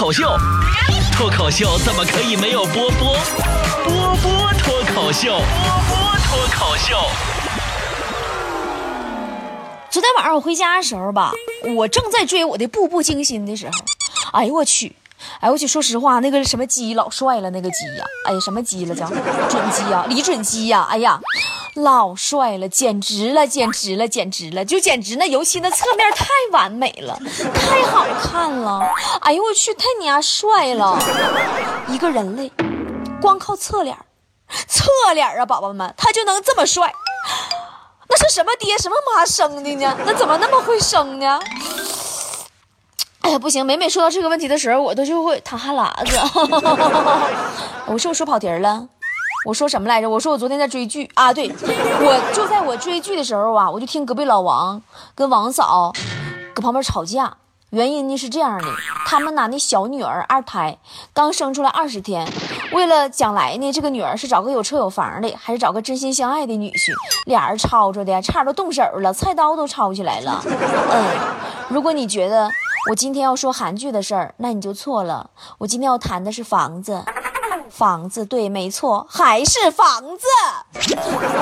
[0.00, 0.24] 口秀，
[1.12, 3.14] 脱口秀怎么可以没有波波？
[3.84, 5.44] 波波脱口秀，波
[5.90, 6.96] 波脱口秀。
[9.90, 11.32] 昨天晚上我回家的时候吧，
[11.76, 13.72] 我正在追我的《步步惊心》的时候，
[14.32, 14.96] 哎呦我去，
[15.40, 21.20] 哎呦我去，说实话，那个什么鸡老帅了，那个鸡呀，哎呀什么鸡了叫准鸡呀，李准基呀，哎呀，
[21.74, 27.18] 老帅了，简直了，简直了，简直了，就简直那尤其那侧面太完美了，
[27.54, 28.80] 太好看了，
[29.20, 30.98] 哎呦我去，太你丫帅了，
[31.88, 32.50] 一个人类，
[33.20, 33.96] 光靠侧脸，
[34.66, 36.92] 侧脸啊，宝宝们，他就能这么帅。
[38.08, 39.96] 那是什么爹什么妈生的呢？
[40.04, 41.38] 那怎么那么会生呢？
[43.20, 43.64] 哎呀，不行！
[43.64, 46.18] 每每说到这个问题的时候，我都就会淌哈喇子。
[47.86, 48.88] 我是不是说跑题了？
[49.46, 50.10] 我说什么来着？
[50.10, 51.32] 我说我昨天在追剧啊！
[51.32, 54.82] 对，我就在我追剧的时候啊，我就听隔壁老王
[55.14, 55.92] 跟王嫂
[56.54, 57.36] 搁旁边吵架。
[57.70, 58.66] 原因呢是这样的，
[59.06, 60.76] 他们拿那小女儿二胎
[61.14, 62.28] 刚生出来二十天，
[62.72, 66.92] 为了将来呢，这个女儿是找个有车有房的，还是找个真心相爱的女婿？
[67.26, 70.42] 俩人吵着的，差点都动手了，菜刀都吵起来了。
[70.44, 71.16] 嗯，
[71.68, 72.50] 如果你觉得
[72.90, 75.30] 我今天要说韩剧的事儿，那你就错了。
[75.58, 77.04] 我今天要谈的是房子。
[77.70, 80.26] 房子对，没错，还是房子。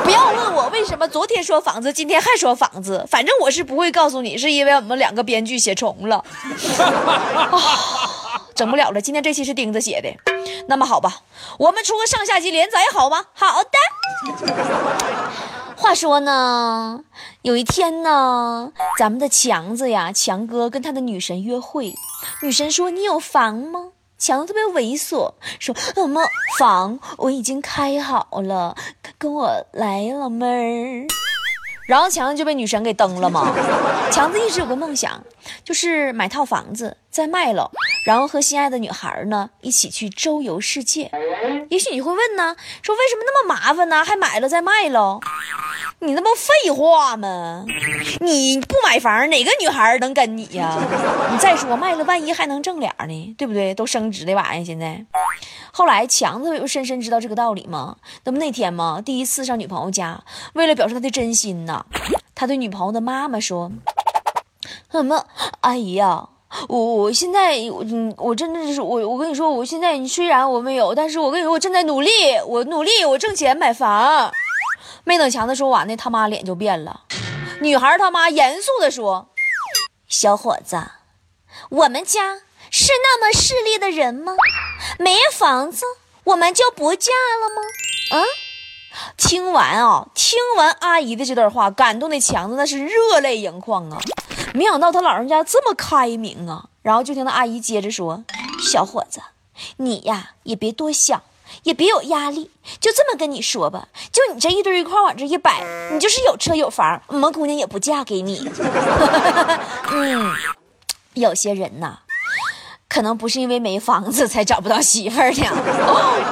[0.05, 3.05] 不要问我为什么昨天说房子，今天还说房子。
[3.11, 6.25] 反正我是不会告诉你，是因为我们两个编剧写重了，
[8.55, 9.01] 整不了了。
[9.01, 10.09] 今天这期是钉子写的，
[10.69, 11.23] 那么好吧，
[11.59, 13.25] 我们出个上下集连载好吗？
[13.35, 13.71] 好的。
[15.77, 17.01] 话说呢，
[17.43, 21.95] 有一天呢，咱们的强子呀，强哥跟他的女神约会，
[22.43, 26.23] 女神说：“你有房吗？”强子特别猥琐，说：“什么
[26.59, 26.99] 房？
[27.19, 28.77] 我已经开好了，
[29.17, 31.07] 跟我来老妹儿。”
[31.87, 33.55] 然后强子就被女神给蹬了嘛。
[34.11, 35.25] 强子一直有个梦想，
[35.65, 37.71] 就是买套房子再卖了，
[38.05, 41.11] 然后和心爱的女孩呢一起去周游世界。
[41.71, 44.05] 也许你会问呢，说为什么那么麻烦呢？
[44.05, 45.21] 还买了再卖了？
[46.01, 47.65] 你那不废话吗？
[48.21, 50.77] 你不买房，哪个女孩能跟你呀？
[51.31, 53.75] 你再说卖了，万一还能挣俩呢，对不对？
[53.75, 55.05] 都升值的玩意儿现在。
[55.73, 57.97] 后来强子又深深知道这个道理吗？
[58.25, 60.23] 那么那天嘛，第一次上女朋友家，
[60.55, 61.85] 为了表示他的真心呐，
[62.35, 63.71] 他对女朋友的妈妈说
[64.91, 65.27] ：“什么
[65.61, 66.29] 阿姨呀，
[66.69, 67.85] 我我现在我
[68.17, 72.11] 我真的是我我跟你说，我现在虽然我没有，但是我跟你说，我正在努力，
[72.47, 74.33] 我努力，我挣钱买房。”
[75.09, 77.05] 没等强子说完呢，他妈脸就变了。
[77.63, 79.31] 女孩他妈严肃地说
[80.07, 80.83] ：“小伙子，
[81.71, 84.35] 我们家是那么势利的人吗？
[84.99, 85.87] 没房子
[86.25, 87.11] 我们就不嫁
[87.41, 87.63] 了吗？”
[88.21, 88.21] 啊！
[89.17, 93.99] 听完啊，听完阿姨的这段话，感动的强子那是热泪盈眶啊！
[94.53, 96.67] 没想到他老人家这么开明啊！
[96.83, 98.25] 然后就听到阿姨接着说
[98.61, 99.23] ：“小伙子，
[99.79, 101.23] 你呀也别多想。”
[101.63, 102.51] 也别有压力，
[102.81, 108.49] 就这么跟你说吧，就你这一堆一块往这一摆，你就是有车有房，我们姑娘也不嫁给你。
[109.91, 110.35] 嗯，
[111.15, 111.99] 有些人呐，
[112.89, 115.47] 可能不是因为没房子才找不到媳妇儿呢。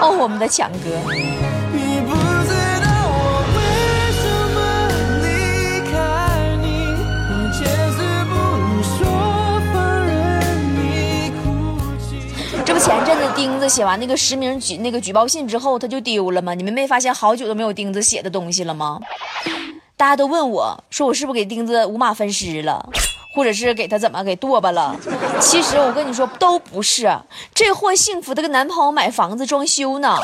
[0.01, 0.91] 哦，我们的强哥。
[12.79, 16.55] 前阵子钉子写完那个实名举那个举报信之后，他就丢了吗？
[16.55, 18.99] 你们没发现好久都没有钉子写的东西了吗？
[19.95, 22.89] 大家都问我说我是不是给钉子五马分尸了？
[23.37, 24.97] 或者是给他怎么给剁吧了？
[25.39, 27.15] 其实我跟你说都不是，
[27.55, 30.17] 这货幸福的跟男朋友买房子装修呢，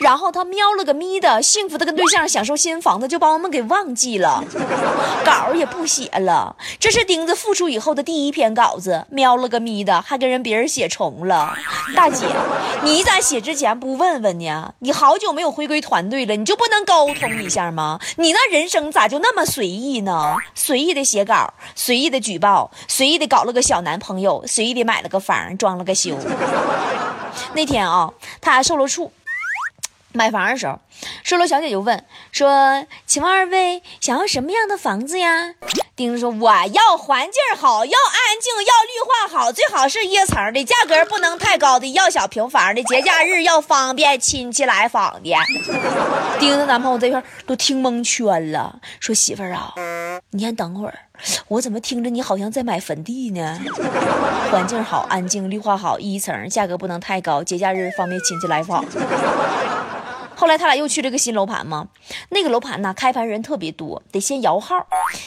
[0.00, 4.44] 然后他瞄了个咪的，幸福的跟对象享受新房子，就把我们给忘记了，
[5.24, 6.54] 稿也不写了。
[6.78, 11.54] 这是钉子复出以后的第一篇稿子，瞄了个咪的，还跟人别人写重了。
[11.96, 12.26] 大姐，
[12.82, 14.74] 你咋写之前不问问呢？
[14.80, 17.98] 你好久没有回归团队了，你就不能沟通一下吗？
[18.16, 20.36] 你那人生咋就那么随意呢？
[20.54, 22.57] 随意的写稿，随意的举报。
[22.86, 26.16] 随意的搞了个小男朋友，随意的买了个房，装了个修。
[27.54, 29.12] 那天啊，他还售了处。
[30.12, 30.80] 买房的时候，
[31.22, 35.54] 售楼小姐就问说：“请问二位想要什么样的房子呀？”
[35.98, 45.34] 丁子说：“我要环境好，要安静，要绿化好，最好是一层的，价格不能太高的，要小平房的，节假日要方便亲戚来访的。
[46.38, 49.74] ”丁子男朋友这块都听蒙圈了，说：“媳妇儿啊，
[50.30, 50.96] 你先等会儿，
[51.48, 53.58] 我怎么听着你好像在买坟地呢？
[54.52, 58.84] 环境好，安静，绿化好，一层，价格不能太高，节假日方便亲戚来访。”
[60.38, 61.88] 后来他俩又去这个新楼盘嘛，
[62.28, 64.86] 那个楼盘呢，开盘人特别多，得先摇号。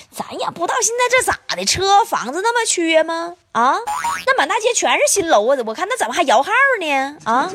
[0.09, 3.35] 咱也不知道现在这咋的，车房子那么缺吗？
[3.51, 3.75] 啊，
[4.25, 6.49] 那满大街全是新楼啊，我看那怎么还摇号
[6.79, 7.17] 呢？
[7.25, 7.51] 啊，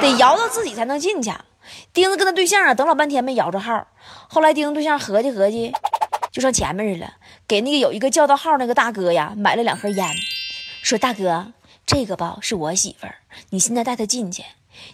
[0.00, 1.30] 得摇到自己才能进去。
[1.92, 3.86] 钉子跟他对象啊，等老半天没摇着号。
[4.26, 5.70] 后来钉子对象合计合计，
[6.32, 7.12] 就上前面去了，
[7.46, 10.08] 给那个有一个叫到号那个大哥呀买了两盒烟，
[10.80, 11.52] 说大哥，
[11.84, 13.16] 这个吧是我媳妇儿，
[13.50, 14.42] 你现在带她进去。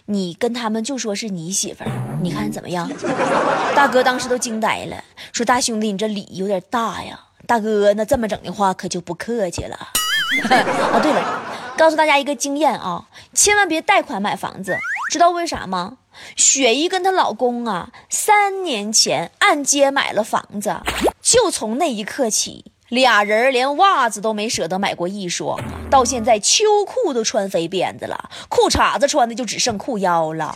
[0.05, 1.91] 你跟他们就说是你媳妇儿，
[2.21, 2.89] 你看怎么样？
[3.75, 9.75] 大哥当时都惊呆了，说：“大兄弟，你这礼有点大呀。”大哥，那这么整的话，可就不客气了。
[10.49, 11.41] 啊，对了，
[11.77, 14.77] 告诉大家一个经验啊，千万别贷款买房子，
[15.11, 15.97] 知道为啥吗？
[16.35, 20.77] 雪姨跟她老公啊，三年前按揭买了房子，
[21.21, 22.71] 就从那一刻起。
[22.89, 25.59] 俩人连袜子都没舍得买过一双，
[25.89, 30.55] 到现在秋裤都穿肥辫子了，裤衩子穿的就只剩裤腰了，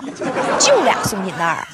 [0.60, 1.68] 就俩松紧带儿，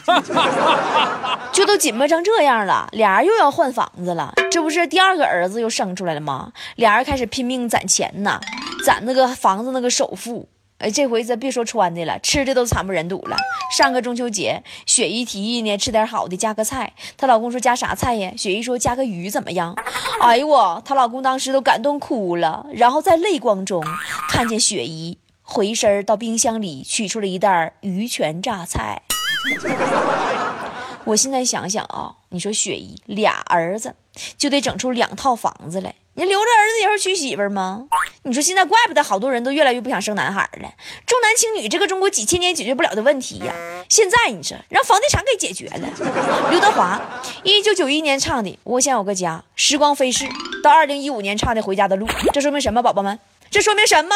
[1.52, 2.88] 就都紧巴成这样了。
[2.94, 6.54] 俩人又要换房子了，这不是第二个儿子又生出来了吗？
[6.78, 8.40] 俩人开始拼命攒钱呐，
[8.86, 10.48] 攒那个房子那个首付。
[10.80, 13.38] 哎，这回咱别说穿的了，吃的都惨不忍睹了。
[13.78, 16.94] 上个中秋节，雪姨提议呢，吃点好的，加个菜。
[17.16, 18.34] 她老公说加啥菜呀？
[18.38, 19.74] 雪姨说加个鱼怎么样？
[20.20, 23.82] 哎呦我，她老公当时都感动哭了，然后在泪光中
[24.30, 29.04] 看见雪姨回身到冰箱里取出了一袋鱼泉榨菜。
[31.06, 33.96] 我现在想想啊，你说雪姨俩儿子
[34.38, 35.94] 就得整出两套房子来。
[36.18, 37.88] 你留着儿子以后娶媳妇吗？
[38.24, 40.74] 你说现在怪不得好多人都越来越不想生男孩了，
[41.06, 43.54] 重男轻女这个中国几千年解决不了的问题呀。
[43.90, 46.50] 现在你说让房地产给解决了。
[46.50, 47.02] 刘德华
[47.44, 50.26] 一九九一年唱的《我想有个家》，时光飞逝，
[50.64, 52.82] 到二零一五年唱的《回家的路》，这说明什么？
[52.82, 53.20] 宝宝们，
[53.52, 54.16] 这说明什么？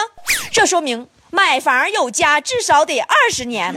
[0.54, 3.76] 这说明买房有家至少得二十年。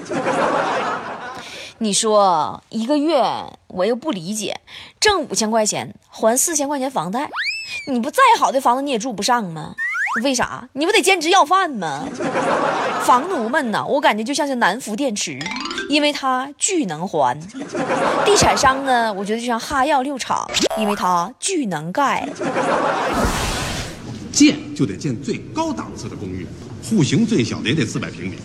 [1.82, 3.20] 你说一个月
[3.66, 4.60] 我又不理解，
[5.00, 7.28] 挣五千块钱还四千块钱房贷。
[7.90, 9.74] 你不再好的房子你也住不上吗？
[10.22, 10.68] 为啥？
[10.74, 12.08] 你不得兼职要饭吗？
[13.02, 13.84] 房奴们呢？
[13.84, 15.40] 我感觉就像是南孚电池，
[15.88, 17.36] 因为它巨能还；
[18.24, 20.48] 地产商呢，我觉得就像哈药六厂，
[20.78, 22.28] 因为它巨能盖。
[24.30, 26.46] 建就得建最高档次的公寓，
[26.88, 28.36] 户型最小的也得四百平米，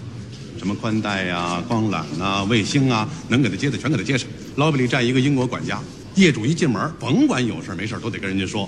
[0.57, 4.27] 什么宽带呀、光缆呐、卫星啊，能给他接的全给他接上。
[4.56, 5.80] 老板里站一个英国管家，
[6.15, 8.68] 业主一进门，甭管有事没事都得跟人家说。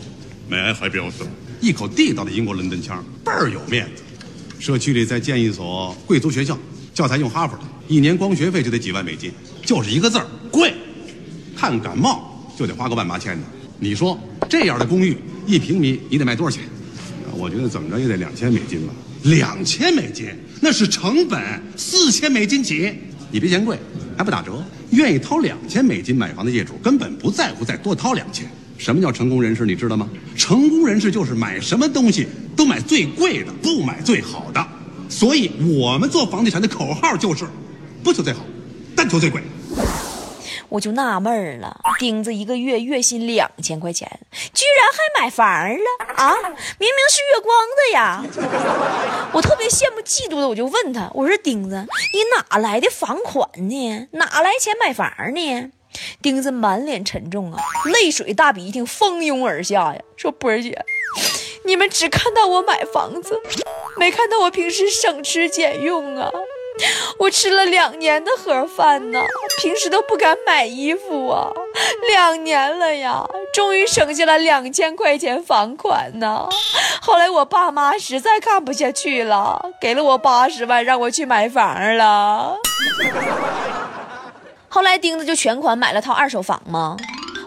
[0.49, 1.11] May I help you？
[1.61, 4.03] 一口地道的英国伦敦腔，倍儿有面子。
[4.59, 6.57] 社区里再建一所贵族学校，
[6.93, 9.31] 教材用哈佛的，一年光学费就得几万美金，
[9.65, 10.73] 就是一个字儿贵。
[11.55, 13.43] 看感冒就得花个万八千的，
[13.77, 14.19] 你说
[14.49, 16.63] 这样的公寓一平米你得卖多少钱？
[17.33, 18.93] 我觉得怎么着也得两千美金吧。
[19.23, 20.27] 两千美金
[20.59, 21.41] 那是成本，
[21.77, 22.93] 四千美金起，
[23.31, 23.79] 你别嫌贵，
[24.17, 24.63] 还不打折。
[24.91, 28.49] 愿意掏两千美金买房的业主根本不在乎再多掏两千。
[28.77, 29.65] 什么叫成功人士？
[29.65, 30.09] 你知道吗？
[30.35, 34.67] 成功人士就是买什么东西都买最贵的，不买最好的。
[35.07, 37.45] 所以我们做房地产的口号就是：
[38.03, 38.45] 不求最好，
[38.95, 39.41] 但求最贵。
[40.69, 44.07] 我就纳闷了，钉子一个月月薪两千块钱，
[44.53, 46.33] 居然还买房了啊！
[46.77, 48.23] 明明是月光的呀！
[49.33, 51.75] 我特别羡慕嫉妒的，我就问他：“我说钉子，
[52.13, 54.07] 你哪来的房款呢？
[54.11, 55.71] 哪来钱买房呢？”
[56.21, 57.59] 钉子满脸沉重啊，
[57.91, 60.85] 泪水大鼻涕蜂拥而下呀，说：“波儿姐，
[61.65, 63.41] 你们只看到我买房子，
[63.97, 66.31] 没看到我平时省吃俭用啊。
[67.17, 69.19] 我吃了两年的盒饭呢，
[69.61, 71.51] 平时都不敢买衣服啊。
[72.07, 76.47] 两年了呀，终于省下了两千块钱房款呢。
[77.01, 82.55] 后来我爸妈实在看不下去了，给了我八十万让我去买房了。
[84.71, 86.95] ”后来钉子就全款买了套二手房吗？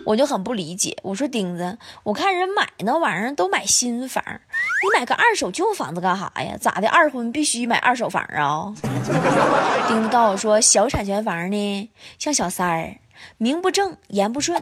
[0.05, 0.97] 我就很不理解。
[1.03, 6.57] 我说钉子，我看人买那玩意儿都买新房，你买个二手旧房子干啥呀？
[6.61, 6.89] 咋的？
[6.89, 8.75] 二婚必须买二手房啊？
[9.89, 12.97] 钉子告诉我说，小产权房呢像小三儿，
[13.39, 14.61] 名不正言不顺；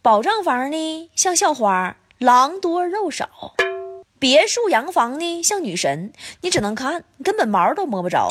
[0.00, 3.26] 保障房呢像校花，狼多肉少；
[4.18, 8.28] 别墅洋房呢像女神，你只能看，根本毛都摸不着；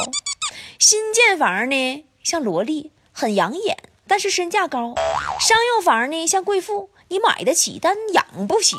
[0.80, 2.92] 新建房呢像萝莉。
[3.20, 3.76] 很养眼，
[4.08, 4.94] 但是身价高。
[5.40, 8.76] 商用房呢，像贵妇，你买得起，但养不起。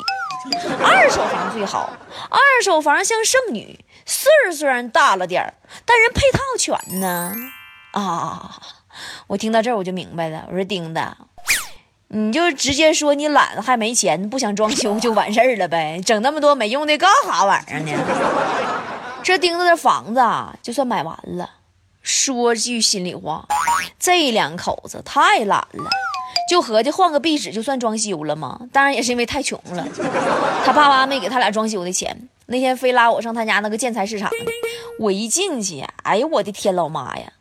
[0.81, 1.89] 二手房最好，
[2.29, 5.53] 二手房像剩女，岁数虽然大了点儿，
[5.85, 7.33] 但人配套全呢。
[7.91, 8.61] 啊，
[9.27, 10.45] 我听到这儿我就明白了。
[10.47, 11.01] 我说丁子，
[12.07, 17.91] 你就直接说你懒，还没钱，不想装修 就完事儿了呗，整那么多没用的干啥玩意儿呢？
[19.21, 21.49] 这钉子的房子啊，就算买完了。
[22.09, 23.45] 说句心里话，
[23.99, 25.89] 这两口子太懒了，
[26.49, 28.59] 就合计换个壁纸就算装修了嘛。
[28.73, 29.87] 当然也是因为太穷了，
[30.65, 32.27] 他爸妈没给他俩装修的钱。
[32.47, 34.27] 那天非拉我上他家那个建材市场，
[34.97, 37.31] 我一进去，哎呦，我的天老妈呀！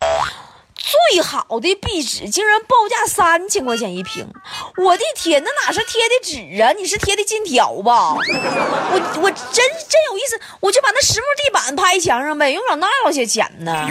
[1.11, 4.27] 最好的壁纸竟然报价三千块钱一瓶，
[4.77, 6.73] 我的天，那哪是贴的纸啊？
[6.73, 8.15] 你是贴的金条吧？
[8.15, 13.89] 我我真真有意思，我就把那实木地板拍墙上呗，用不了那老些钱呢。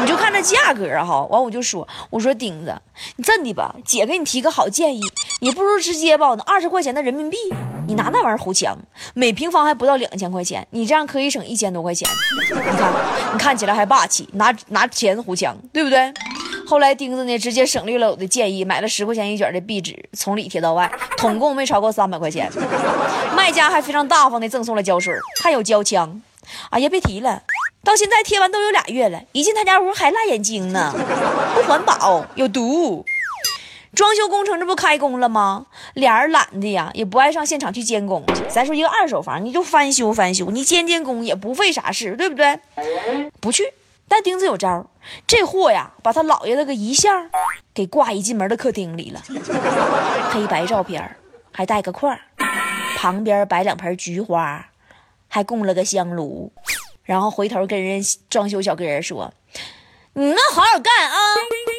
[0.00, 2.76] 你就看这价格哈，完我就说，我说钉子，
[3.16, 5.00] 你这的吧，姐给你提个好建议，
[5.40, 7.38] 你不如直接吧，那二十块钱的人民币，
[7.88, 8.76] 你拿那玩意儿糊墙，
[9.14, 12.06] 每平方还不到两千块钱，你这样可以省一千多块钱。
[12.50, 12.92] 你看，
[13.32, 16.12] 你看起来还霸气，拿拿钱糊墙，对不对？
[16.66, 22.50] 后来钉子呢，直接省略了我的建议，买了十块钱一卷的壁纸，从里贴到外，统共没超过三百块钱。
[23.36, 26.22] 卖家还非常大方的赠送了胶水，还有胶枪。
[26.70, 27.42] 哎呀，别提了，
[27.82, 30.94] 到现在贴完都有俩月了，一进他家屋还辣眼睛呢，
[31.54, 33.04] 不环保，有毒。
[33.94, 35.66] 装修工程这不开工了吗？
[35.94, 38.42] 俩人懒的呀，也不爱上现场去监工去。
[38.48, 42.58] 咱说一个二手房，你就翻修翻修，你监监工也不费啥事，对不对？
[43.40, 43.62] 不去。
[44.08, 44.86] 但钉子有招，
[45.26, 47.30] 这货呀，把他姥爷那个遗像
[47.72, 49.22] 给挂一进门的客厅里了，
[50.30, 51.16] 黑白照片，
[51.52, 52.16] 还带个框，
[52.96, 54.66] 旁边摆两盆菊花，
[55.28, 56.52] 还供了个香炉，
[57.02, 59.32] 然后回头跟人装修小哥说
[60.14, 61.18] ：“你们好好干啊，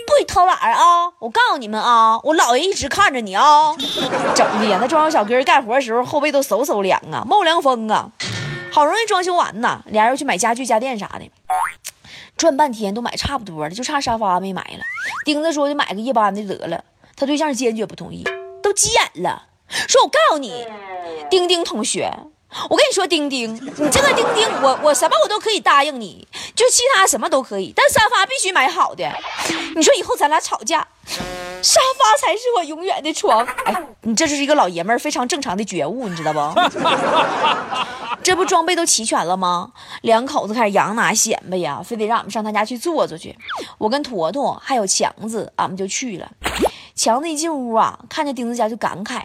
[0.08, 1.12] 不许偷懒啊！
[1.20, 3.74] 我告诉你们啊，我姥爷一直看着你啊。”
[4.36, 8.12] 整的呀，那装修小哥干活的时候后背都嗖嗖凉啊，冒凉风啊。
[8.72, 11.32] 好容易装修完呐，俩人又去买家具家电啥的。
[12.38, 14.84] 转半天都买差不多了，就差沙发没买了。
[15.24, 16.84] 钉子说就买个一般的得了，
[17.16, 18.24] 他对象坚决不同意，
[18.62, 20.66] 都急眼了，说我告诉你，
[21.30, 22.12] 丁丁同学，
[22.70, 29.12] 我跟你说，丁丁，你这个丁丁，我我什么我都可以答应你，就其他什么都可以，但沙发必须买好的。
[29.76, 30.88] 你说以后咱俩吵架，
[31.62, 33.46] 沙发才是我永远的床。
[33.66, 36.40] 哎，你这就是一个老爷们儿非常正常的觉悟，你知道不？
[38.24, 39.72] 这不装备都齐全了吗？
[40.02, 43.38] 两口子开始扬拿显摆呀，非得让俺们上他家去坐坐去。
[43.78, 46.32] 我跟坨坨还有强子，俺们就去了。
[46.96, 49.24] 强子一进屋啊，看见钉子家就感慨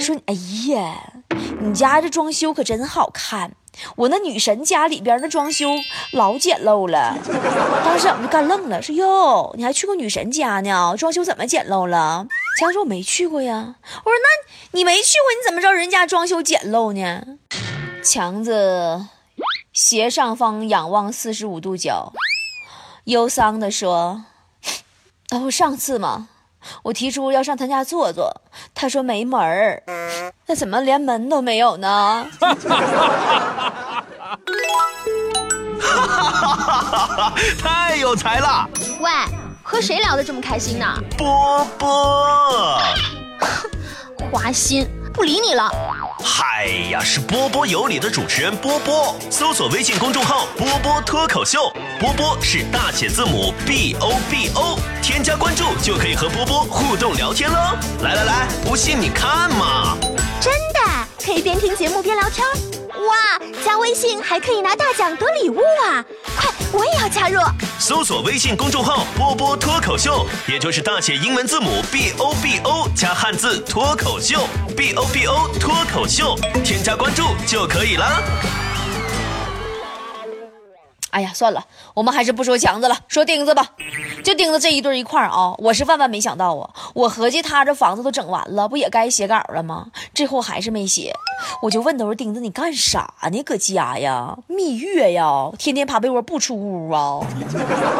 [0.00, 0.34] 说：“哎
[0.72, 1.12] 呀，
[1.60, 3.54] 你家这装修可真好看！
[3.96, 5.68] 我那女神家里边那装修
[6.12, 7.16] 老简陋了。
[7.84, 10.94] ”当时俺们就干愣了，说：“哟，你还去过女神家呢？
[10.96, 12.26] 装修怎么简陋了？”
[12.58, 17.38] 强子说：“我没去过呀。”我说：“那你没去过，你怎么知道人家装修简陋呢？”
[18.02, 19.06] 强子
[19.74, 22.14] 斜上方仰望四十五度角，
[23.04, 24.24] 忧伤地说
[25.30, 26.28] ：“哦，上次嘛，
[26.82, 28.42] 我提出要上他家坐坐，
[28.74, 29.82] 他说没门儿。
[30.46, 32.54] 那怎么连门都没有呢？”哈
[36.06, 37.32] 哈哈哈！
[37.58, 38.68] 太有才了！
[39.00, 39.10] 喂，
[39.62, 40.86] 和谁聊得这么开心呢？
[41.16, 42.78] 波波，
[44.30, 45.70] 花心，不理你了。
[46.22, 57.56] 嗨呀，是波波有理的主持人波波，搜索微信公众号“波波脱口秀”，波波是大写字母 B O B O，添加关注就可以和波波互动聊天喽。
[58.02, 59.96] 来来来，不信你看嘛，
[60.40, 60.80] 真的
[61.24, 62.46] 可以边听节目边聊天，
[63.06, 66.04] 哇，加微信还可以拿大奖得礼物啊！
[66.36, 67.40] 快，我也要加入。
[67.78, 78.59] 搜索微信公众号“波波脱口秀”，也就是大写英文字母 B O B O 加汉字“脱口秀 ”，B O B O 脱口秀，添加关注就可以了。
[81.10, 81.64] 哎呀，算了，
[81.94, 83.66] 我们还是不说强子了，说钉子吧。
[84.22, 86.70] 就钉子这一对一块啊，我是万万没想到啊！
[86.94, 89.86] 我合计他这房子都整完了，不也该写稿了吗？
[90.14, 91.12] 最后还是没写。
[91.62, 93.42] 我就问他说：“钉子，你干啥呢？
[93.42, 94.36] 搁家呀？
[94.46, 95.50] 蜜月呀？
[95.58, 97.20] 天天趴被窝不出屋啊？”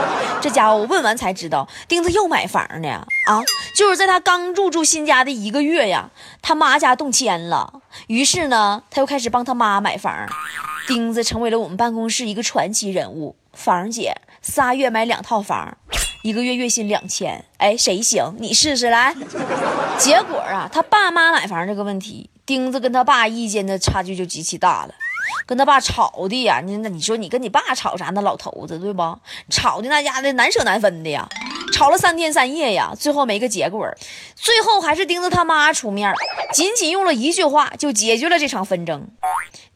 [0.41, 2.89] 这家伙，我问完才知道，钉子又买房呢
[3.29, 3.43] 啊！
[3.75, 6.11] 就是在他刚入住新家的一个月呀，
[6.43, 10.13] 他妈家动迁了，于是呢，他又开始帮他妈买房。
[10.91, 13.37] 钉子成为了我们办公室一个传奇人物。
[13.53, 15.79] 房姐仨月买两套房，
[16.25, 17.45] 一个月月薪两千。
[17.59, 18.35] 哎，谁行？
[18.41, 19.15] 你试试来。
[19.99, 24.95] 结果啊，他爸妈买房这个问题，钉子跟他爸意见的差距就极其大了，
[25.47, 26.61] 跟他爸吵的呀。
[26.61, 28.07] 你那你说你跟你爸吵啥？
[28.07, 29.19] 那老头子对不？
[29.49, 31.29] 吵的那家的难舍难分的呀，
[31.73, 33.89] 吵了三天三夜呀，最后没个结果。
[34.35, 36.13] 最后还是钉子他妈出面，
[36.53, 39.07] 仅仅用了一句话就解决了这场纷争。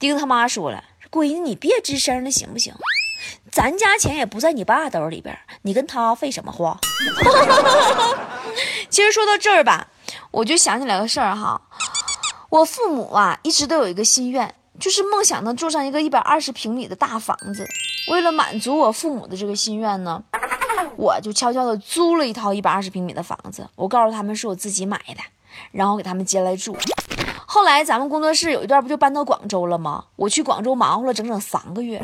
[0.01, 0.83] 钉子他妈说了。
[1.15, 2.75] 闺女，你别吱声了，行不行？
[3.53, 6.77] 咱家钱也不在你爸兜里边，你跟他废什么话？
[8.91, 9.87] 其实说到这儿吧，
[10.33, 11.61] 我就想起来个事儿哈。
[12.51, 17.65] 我父母啊，一直都有一个心愿，就是梦想能住上一个一百二十平米的大房子。
[18.11, 20.21] 为了满足我父母的这个心愿呢，
[20.97, 25.23] 我就悄悄的租了一套一百二十平米的房子，我告诉他们是我自己买的，
[25.71, 26.77] 然后给他们接来住。
[27.47, 30.07] 后来咱们工作室有一段不就搬到广州了吗？
[30.17, 32.03] 我去广州忙活了整整三个月，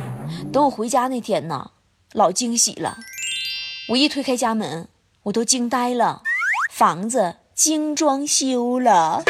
[0.53, 1.71] 等我回家那天呢，
[2.13, 2.99] 老惊喜了。
[3.89, 4.89] 我一推开家门，
[5.25, 6.23] 我都惊呆了，
[6.71, 9.25] 房子精装修了。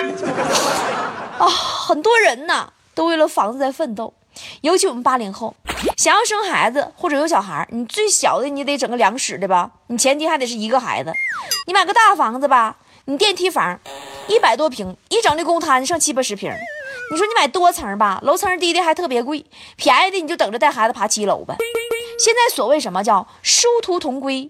[1.38, 4.12] 啊，很多人呢都为了房子在奋斗，
[4.60, 5.54] 尤其我们八零后，
[5.96, 9.70] 想要生孩子或者有小孩，你最小的你得整个两室的吧？
[9.86, 11.12] 你前提还得是一个孩子，
[11.66, 12.76] 你买个大房子吧，
[13.06, 13.80] 你电梯房，
[14.30, 16.48] 一百多平，一整的公摊上七八十平。
[17.10, 19.44] 你说你买多层吧，楼层低的还特别贵，
[19.76, 21.56] 便宜的你就等着带孩子爬七楼吧。
[22.16, 24.48] 现在所谓什么叫殊途同归，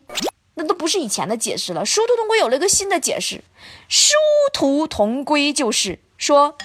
[0.56, 1.87] 那都不是以前的解释了。
[1.87, 3.42] 殊途同归有了一个新的解释，
[3.88, 4.12] 殊
[4.52, 6.58] 途同归就是说，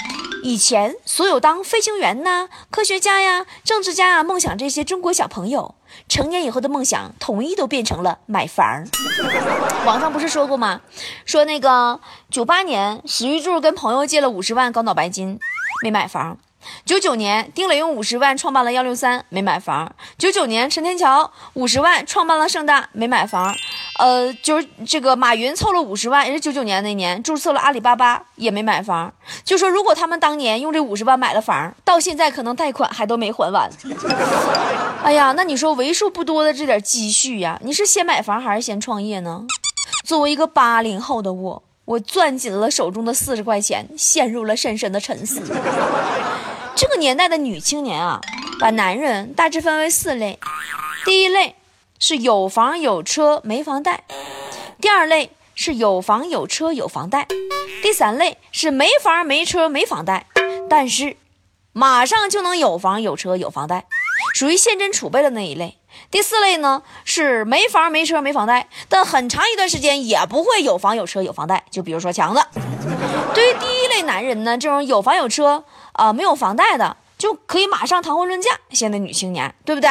[0.43, 5.75] 以前所有当飞行员呐、科学家呀、政治家呀梦想这些中国小朋友，
[6.07, 8.85] 成年以后的梦想统一都变成了买房。
[9.85, 10.81] 网上不是说过吗？
[11.25, 11.99] 说那个
[12.29, 15.39] 九八年史玉柱跟朋友借了五十万搞脑白金，
[15.83, 16.37] 没买房。
[16.85, 19.93] 九九年，丁磊用五十万创办了幺六三，没买房。
[20.17, 23.55] 九九年，陈天桥五十万创办了盛大，没买房。
[23.97, 29.13] 呃，就是这个马云凑了五十万，也是九九年那年注册了阿里巴巴，也没买房。
[29.43, 33.69] 就说如果他们当年用这五十万买了房，到现在可能贷款还都没还完。
[35.03, 39.45] 哎呀，那你说为数不多的这点积蓄呀，你是先买房还是先创业呢？
[40.03, 45.41] 作为一个八零后的我，我攥紧了手中的四十块钱，陷入了深深的沉思。
[46.75, 48.19] 这个年代的女青年啊，
[48.59, 50.37] 把男人大致分为四类：
[51.05, 51.55] 第一类
[51.99, 54.01] 是有房有车没房贷；
[54.81, 57.21] 第二类是有房有车有房贷；
[57.81, 60.27] 第三类是没房没车没房贷，
[60.69, 61.15] 但是
[61.71, 63.85] 马上就能有房有车有房贷，
[64.33, 65.77] 属于现金储备的那一类。
[66.11, 71.63] 第四类呢是没房没车没房贷，但很长一段时间也不会有房有车有房贷。
[71.71, 72.43] 就比如说强子，
[73.33, 75.63] 对于第一类男人呢，这种有房有车
[75.95, 78.51] 啊、没有房贷的，就可以马上谈婚论嫁。
[78.71, 79.89] 现在女青年对不对？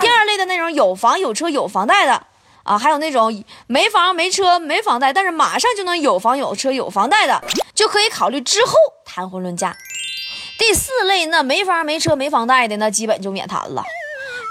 [0.00, 2.26] 第二类的那种有房有车有房贷的
[2.64, 7.42] 啊，还有那种没房没车没房贷，但是马上就能有房有车有房贷的，
[7.74, 8.72] 就可以考虑之后
[9.04, 9.76] 谈婚论嫁。
[10.58, 13.84] 第四类那没房没车没房贷的，那基本就免谈了。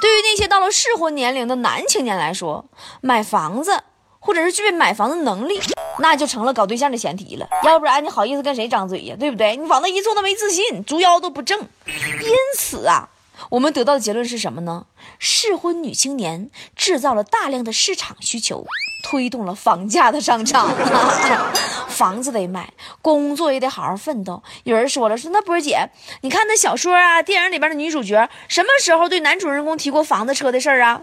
[0.02, 2.66] 对于那些到了适婚年龄的男青年来说，
[3.02, 3.84] 买房子
[4.20, 5.60] 或者是具备买房的能力，
[6.00, 7.48] 那就成了搞对象的前提了。
[7.64, 9.16] 要不然你好意思跟谁张嘴呀？
[9.20, 9.56] 对不对？
[9.56, 11.60] 你往那一坐都没自信，足腰都不正。
[11.86, 13.10] 因此啊，
[13.50, 14.86] 我们得到的结论是什么呢？
[15.20, 18.66] 适婚女青年制造了大量的市场需求，
[19.04, 20.70] 推动了房价的上涨。
[21.88, 24.44] 房子得买，工作也得好好奋斗。
[24.66, 25.90] 有人说了，说那波姐，
[26.22, 31.00] 你看那小说啊、电影里边的女主角，什么时候对男主人公提过房子、车的事儿啊？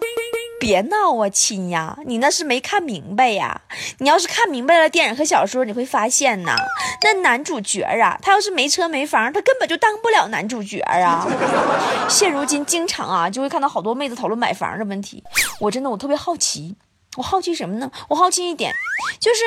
[0.63, 1.99] 别闹啊，亲呀！
[2.07, 3.63] 你那是没看明白呀。
[3.99, 6.55] 你要是看明白了电影和小说，你会发现呐，
[7.03, 11.27] 那男主角啊，他要是没车没房，他根本就当不了男主角啊。
[12.09, 15.25] 现如今，经常啊，就会看到好多妹子讨论买房的问题。
[15.59, 16.77] 我真的，我特别好奇，
[17.17, 17.91] 我好奇什么呢？
[18.11, 18.73] 我好奇一点，
[19.19, 19.41] 就是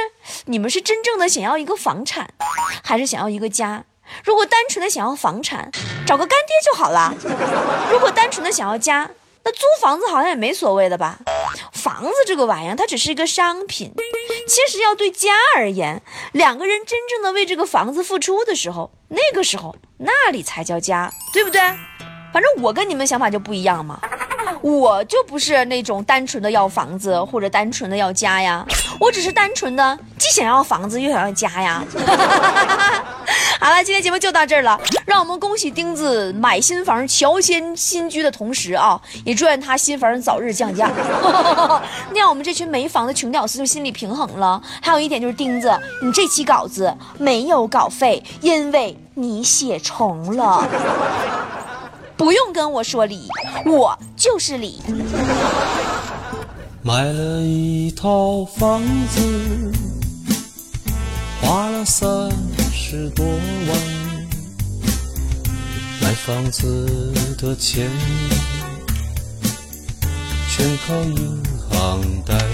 [0.47, 2.29] 你们是真正的想要一个房产，
[2.83, 3.85] 还是想要一个家？
[4.25, 5.71] 如果单纯的想要房产，
[6.05, 7.13] 找个干爹就好了；
[7.89, 9.09] 如果单纯的想要家，
[9.45, 11.19] 那租房子好像也没所谓的吧？
[11.71, 13.93] 房子这个玩意儿，它只是一个商品。
[14.47, 21.61] 其实要对家而言，两个人真正的为这个房子付出的时候，那个时候那里才叫家，对不对？
[22.33, 23.99] 反正我跟你们想法就不一样嘛。
[24.61, 28.65] 我就不是那种单纯的要房子或者单纯的要家呀，
[28.99, 31.83] 我只是单纯的既想要房子又想要家呀。
[33.65, 40.87] 好了，今天节目就到这儿了，让我们恭喜丁子买新房、乔迁新居的同时啊，也祝愿他新房早日降价，
[42.13, 44.61] 那样我们这群没房的穷屌丝就心里平衡了。
[44.83, 50.63] 还有一点就是丁子，你这期稿子没有稿费，因为你写重了。
[52.15, 53.27] 不用跟我说理，
[53.65, 54.79] 我就是理。
[56.83, 59.71] 买了一套房子，
[61.41, 62.29] 花了三
[62.95, 63.77] 十多万。
[66.01, 67.91] 买房子的钱
[70.49, 72.47] 全靠银行贷款。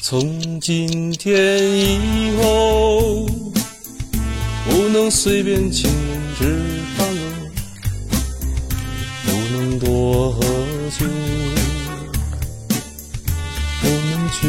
[0.00, 3.26] 从今天以后，
[4.64, 7.20] 不能随便请人吃饭了，
[9.26, 10.40] 不能多喝
[10.98, 11.04] 酒，
[13.82, 14.48] 不能去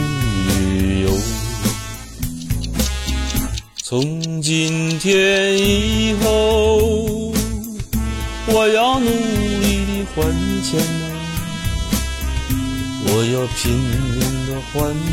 [3.93, 7.31] 从今天以后，
[8.47, 10.23] 我要努力的还
[10.63, 11.05] 钱呐，
[13.05, 14.71] 我要拼命的还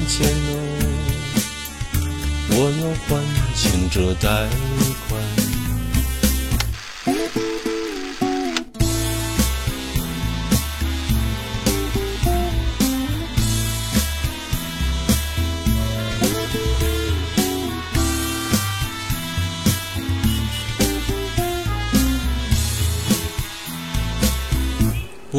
[0.09, 0.51] 钱哦，
[2.53, 3.09] 我要还
[3.55, 4.49] 清这贷。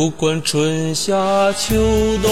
[0.02, 1.14] 不管春夏
[1.54, 1.76] 秋
[2.24, 2.32] 冬，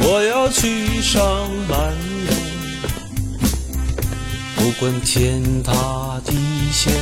[0.00, 1.24] 我要去上
[1.66, 1.96] 班
[4.56, 5.72] 不管天塌
[6.26, 6.36] 地
[6.70, 6.92] 陷，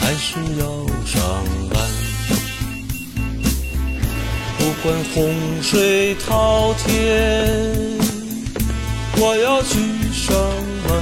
[0.00, 0.66] 还是要
[1.06, 1.22] 上
[1.72, 1.80] 班。
[4.58, 7.46] 不管洪水滔天，
[9.18, 9.78] 我要去
[10.12, 10.36] 上
[10.88, 11.00] 班。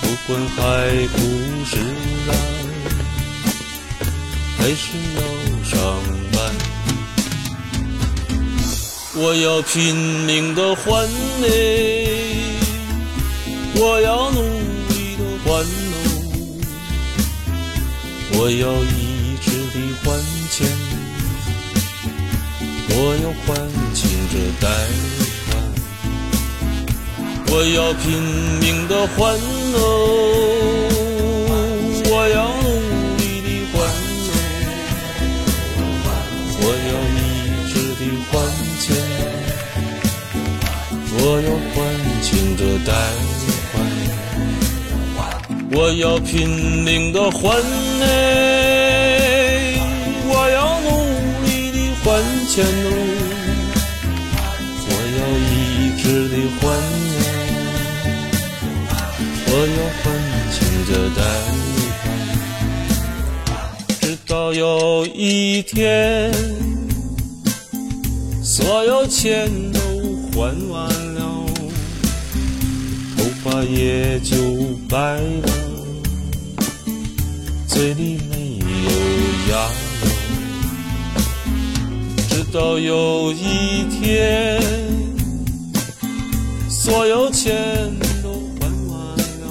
[0.00, 0.62] 不管海
[1.14, 1.20] 枯
[1.66, 2.13] 石烂，
[4.64, 5.20] 还是要
[5.62, 5.76] 上
[6.32, 6.40] 班。
[9.14, 11.06] 我要拼命的还
[11.42, 12.08] 嘞，
[13.74, 14.40] 我要努
[14.88, 15.96] 力的还喽，
[18.38, 20.02] 我要一直的还
[20.48, 20.66] 钱，
[22.88, 23.46] 我要还
[23.92, 24.00] 清
[24.32, 24.66] 这贷
[25.44, 25.52] 款。
[27.52, 28.02] 我要拼
[28.62, 29.20] 命的还
[29.74, 29.78] 哦，
[32.10, 32.53] 我要
[41.26, 41.74] 我要还
[42.22, 42.92] 清这贷
[43.72, 43.74] 款。
[45.72, 46.46] 我要拼
[46.84, 47.48] 命的还
[48.02, 48.04] 哎，
[50.28, 50.88] 我要努
[51.46, 52.04] 力的还
[52.46, 52.86] 钱哦，
[54.86, 55.52] 我要一
[56.02, 56.62] 直的还。
[59.46, 60.04] 我要还
[60.52, 60.54] 清
[60.86, 61.18] 这贷
[63.46, 63.48] 款，
[64.00, 66.30] 直到有一天，
[68.42, 69.80] 所有钱都
[70.32, 70.88] 还完，
[73.62, 74.34] 也就
[74.88, 75.48] 白了，
[77.68, 78.90] 嘴里没有
[79.50, 79.72] 牙了。
[82.28, 84.60] 直到有一天，
[86.68, 87.54] 所有钱
[88.22, 88.96] 都还完
[89.40, 89.44] 了。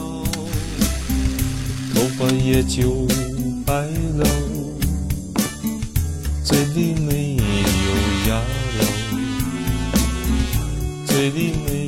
[1.93, 3.07] 头发也就
[3.65, 3.73] 白，
[4.17, 4.25] 了，
[6.43, 7.41] 嘴里没有
[8.29, 8.81] 牙了，
[11.05, 11.82] 嘴里没。